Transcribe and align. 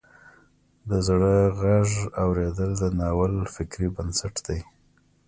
د 0.89 0.91
زړه 1.07 1.35
غږ 1.59 1.89
اوریدل 2.23 2.71
د 2.81 2.83
ناول 2.99 3.33
فکري 3.55 3.87
بنسټ 3.95 4.35
دی. 4.47 4.59